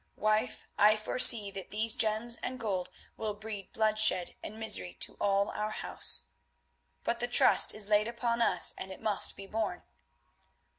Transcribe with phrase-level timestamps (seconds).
[0.17, 5.51] Wife, I foresee that these gems and gold will breed bloodshed and misery to all
[5.51, 6.23] our house.
[7.03, 9.83] But the trust is laid upon us and it must be borne.